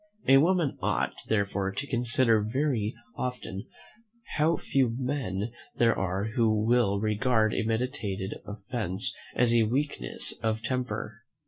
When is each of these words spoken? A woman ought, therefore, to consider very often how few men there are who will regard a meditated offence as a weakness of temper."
A 0.27 0.39
woman 0.39 0.79
ought, 0.81 1.13
therefore, 1.27 1.71
to 1.73 1.85
consider 1.85 2.41
very 2.41 2.95
often 3.15 3.67
how 4.37 4.57
few 4.57 4.95
men 4.97 5.51
there 5.75 5.95
are 5.95 6.23
who 6.35 6.59
will 6.65 6.99
regard 6.99 7.53
a 7.53 7.61
meditated 7.61 8.33
offence 8.47 9.15
as 9.35 9.53
a 9.53 9.61
weakness 9.61 10.39
of 10.41 10.63
temper." 10.63 11.21